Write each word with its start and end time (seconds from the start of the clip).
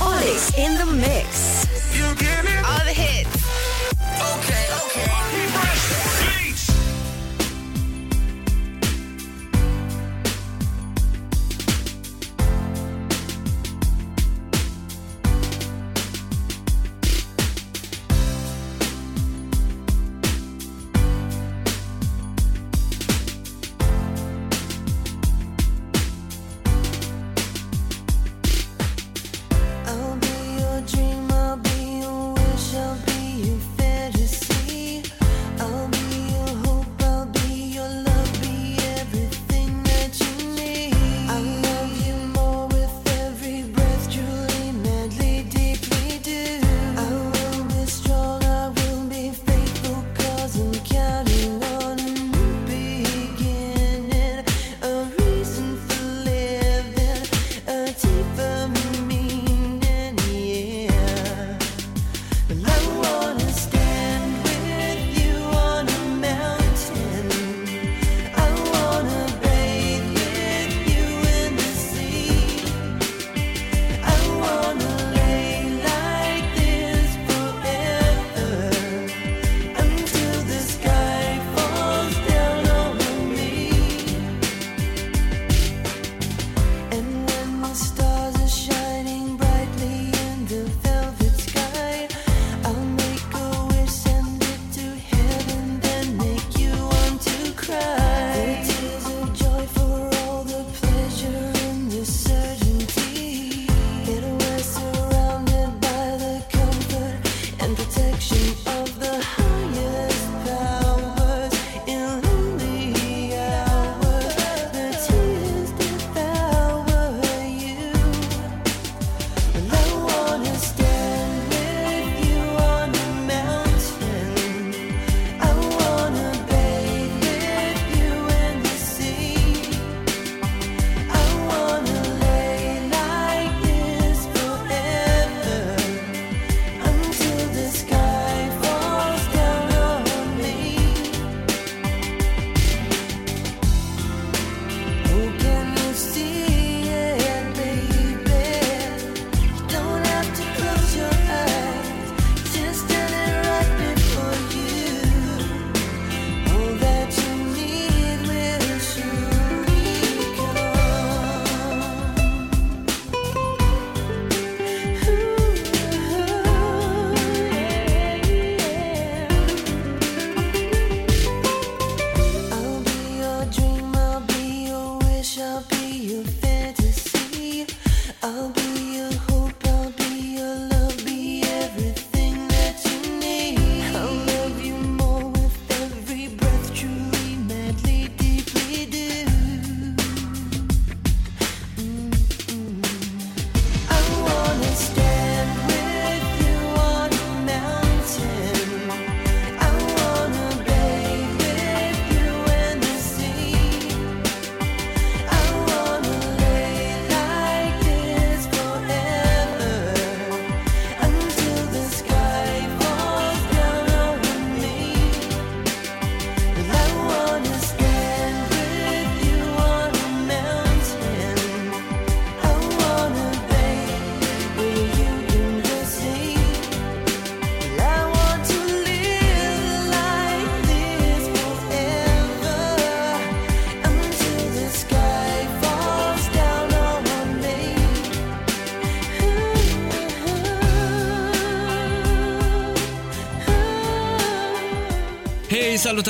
Onyx 0.00 0.58
in 0.58 0.76
the 0.76 0.86
mix. 0.86 1.66
All 2.66 2.84
the 2.84 2.92
hits. 2.92 3.43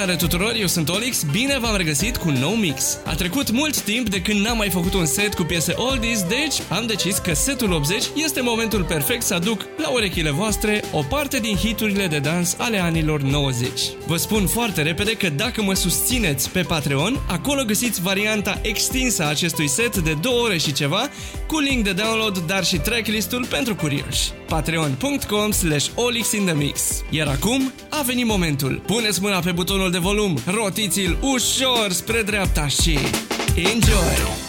Bună 0.05 0.17
tuturor, 0.17 0.55
eu 0.59 0.67
sunt 0.67 0.89
Olix, 0.89 1.23
bine 1.23 1.59
v-am 1.59 1.77
regăsit 1.77 2.17
cu 2.17 2.29
un 2.29 2.35
nou 2.35 2.55
mix. 2.55 2.99
A 3.05 3.15
trecut 3.15 3.51
mult 3.51 3.81
timp 3.81 4.09
de 4.09 4.21
când 4.21 4.41
n-am 4.41 4.57
mai 4.57 4.71
făcut 4.71 4.95
un 4.95 5.07
set 5.07 5.35
cu 5.35 5.43
piese 5.43 5.73
oldies, 5.77 6.23
deci 6.23 6.55
am 6.69 6.87
decis 6.87 7.19
că 7.19 7.35
setul 7.35 7.73
80 7.73 8.05
este 8.15 8.41
momentul 8.41 8.85
perfect 8.85 9.23
să 9.23 9.35
aduc 9.35 9.67
la 9.77 9.89
urechile 9.89 10.31
voastre 10.31 10.83
o 10.93 11.03
parte 11.03 11.39
din 11.39 11.57
hiturile 11.57 12.07
de 12.07 12.19
dans 12.19 12.57
ale 12.59 12.79
anilor 12.79 13.21
90. 13.21 13.69
Vă 14.07 14.17
spun 14.17 14.47
foarte 14.47 14.83
repede 14.83 15.13
că 15.13 15.29
dacă 15.29 15.63
mă 15.63 15.75
susțineți 15.75 16.51
pe 16.51 16.63
Patreon, 16.63 17.21
acolo 17.29 17.65
găsiți 17.65 18.03
varianta 18.03 18.59
extinsă 18.63 19.23
a 19.23 19.29
acestui 19.29 19.69
set 19.69 19.97
de 19.97 20.15
2 20.21 20.33
ore 20.43 20.59
și 20.59 20.73
ceva, 20.73 21.09
cu 21.47 21.59
link 21.59 21.85
de 21.85 21.93
download, 21.93 22.39
dar 22.39 22.65
și 22.65 22.79
tracklistul 22.79 23.47
pentru 23.47 23.75
curioși. 23.75 24.31
patreon.com 24.47 25.51
slash 25.51 25.89
olixinthemix 25.95 27.03
Iar 27.11 27.27
acum 27.27 27.73
a 27.91 28.03
venit 28.03 28.27
momentul. 28.27 28.83
Puneți 28.87 29.23
mâna 29.23 29.39
pe 29.39 29.53
butonul 29.53 29.91
de 29.91 29.99
volum, 29.99 30.39
rotiți-l 30.47 31.17
ușor 31.21 31.91
spre 31.91 32.23
dreapta 32.23 32.67
și 32.67 32.99
enjoy! 33.57 34.44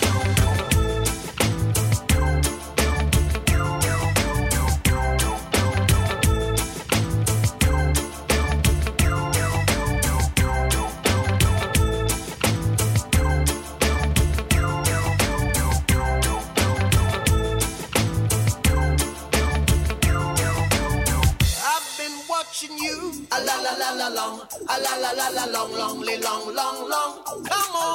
Long, 26.66 26.90
long. 26.90 27.44
Come 27.46 27.76
on, 27.76 27.95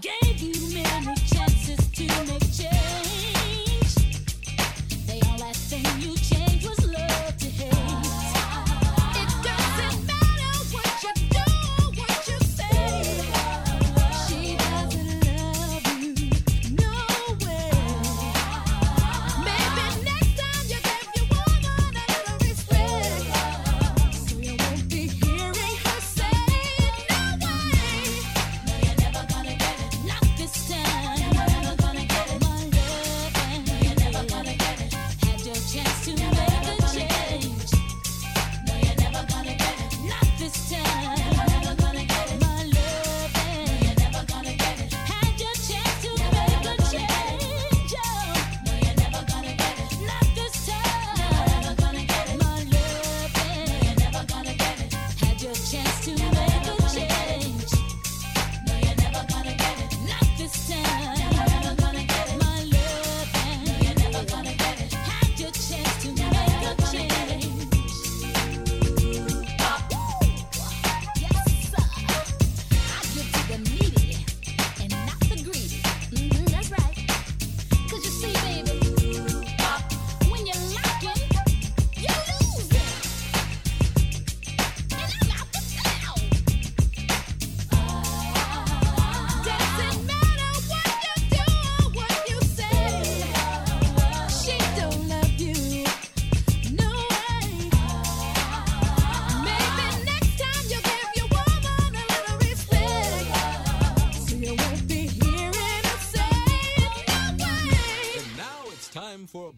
gave 0.00 0.40
you 0.40 0.63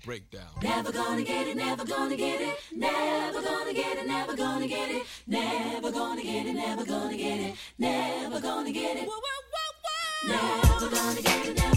breakdown. 0.06 0.46
Never 0.62 0.92
gonna 0.92 1.24
get 1.24 1.48
it, 1.48 1.56
never 1.56 1.84
gonna 1.84 2.16
get 2.16 2.40
it, 2.40 2.56
never 2.72 3.42
gonna 3.42 3.72
get 3.74 3.98
it, 3.98 4.06
never 4.06 4.36
gonna 4.36 4.68
get 4.68 4.88
it, 4.88 5.04
never 5.26 5.90
gonna 5.90 6.22
get 6.22 6.46
it, 6.46 6.54
never 6.54 6.86
gonna 6.86 7.12
get 7.12 7.40
it, 7.40 7.56
never 7.76 8.40
gonna 8.40 8.72
get 8.72 8.96
it. 8.98 9.08
Never 10.28 10.90
gonna 10.90 11.22
get 11.22 11.46
it, 11.46 11.56
never 11.56 11.75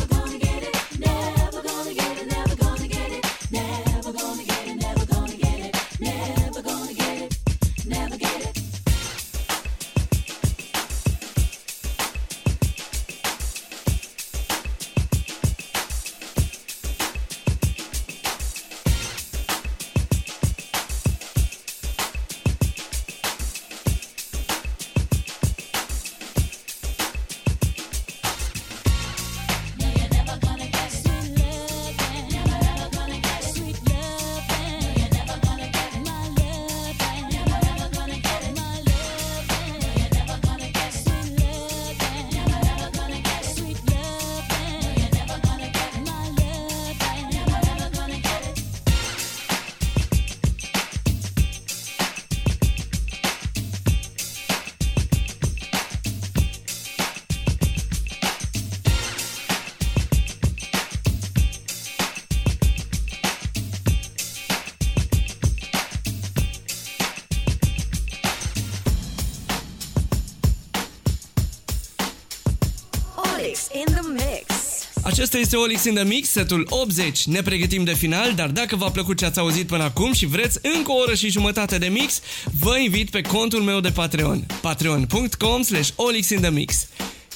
Acesta 75.20 75.38
este 75.38 75.56
Olix 75.56 75.84
in 75.84 75.94
the 75.94 76.04
Mix, 76.04 76.30
setul 76.30 76.66
80. 76.70 77.26
Ne 77.26 77.42
pregătim 77.42 77.84
de 77.84 77.94
final, 77.94 78.34
dar 78.34 78.50
dacă 78.50 78.76
v-a 78.76 78.90
plăcut 78.92 79.18
ce 79.18 79.26
ați 79.26 79.40
auzit 79.40 79.68
până 79.68 79.84
acum 79.84 80.14
și 80.14 80.26
vreți 80.26 80.60
încă 80.62 80.92
o 80.92 80.96
oră 80.96 81.14
și 81.14 81.30
jumătate 81.30 81.78
de 81.78 81.88
mix, 81.88 82.22
vă 82.60 82.78
invit 82.78 83.10
pe 83.10 83.22
contul 83.22 83.62
meu 83.62 83.80
de 83.80 83.90
Patreon. 83.90 84.46
patreon.com 84.62 85.62
slash 85.62 85.90
olixinthemix. 85.96 86.88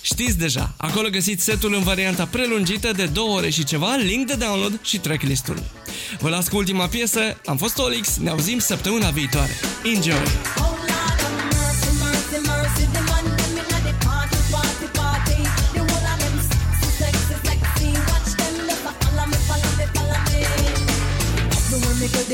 Știți 0.01 0.37
deja, 0.37 0.73
acolo 0.77 1.09
găsiți 1.09 1.43
setul 1.43 1.73
în 1.73 1.83
varianta 1.83 2.25
prelungită 2.25 2.91
de 2.91 3.05
două 3.05 3.37
ore 3.37 3.49
și 3.49 3.63
ceva, 3.63 3.95
link 3.95 4.27
de 4.27 4.35
download 4.35 4.79
și 4.83 4.97
tracklist-ul. 4.97 5.63
Vă 6.19 6.29
las 6.29 6.47
cu 6.47 6.57
ultima 6.57 6.87
piesă, 6.87 7.19
am 7.45 7.57
fost 7.57 7.77
Olix, 7.77 8.17
ne 8.17 8.29
auzim 8.29 8.59
săptămâna 8.59 9.09
viitoare. 9.09 9.51
Enjoy! 9.83 10.62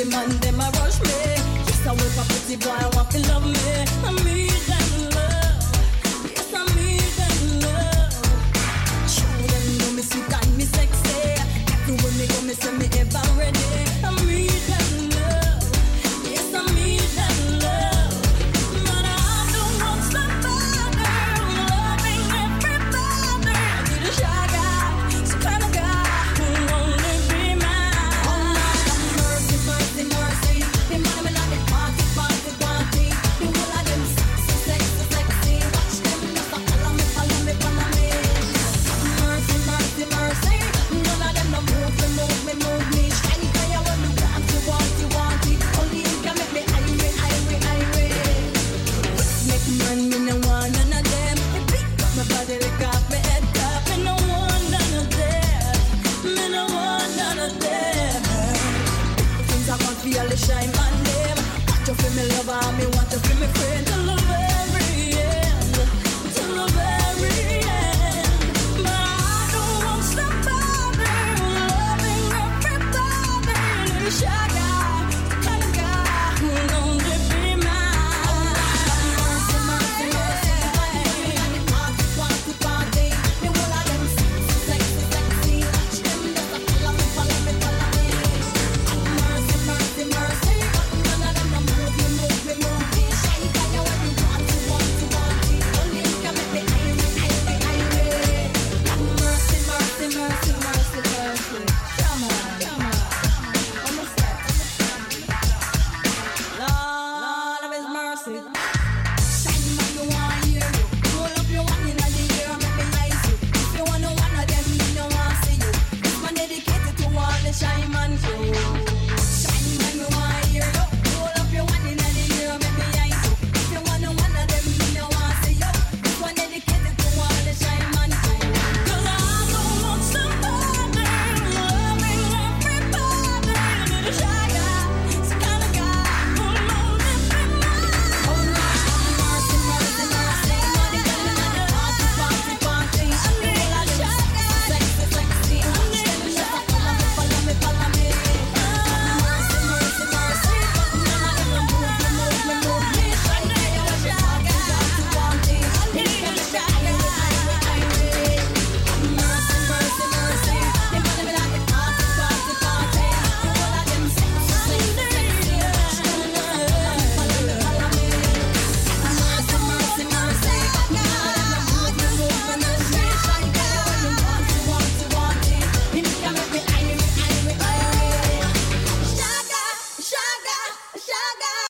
Man, 0.09 0.29
them 0.39 0.59
a 0.59 0.69
rush 0.79 0.99
me. 1.01 1.19
Just 1.65 1.85
a 1.85 1.91
wait 1.91 2.11
for 2.15 2.25
pretty 2.25 2.55
boy, 2.57 2.89
want 2.95 3.11
to 3.11 3.19
love 3.29 3.45
me. 3.45 3.85
I 4.05 4.28